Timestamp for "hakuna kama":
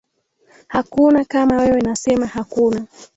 0.67-1.57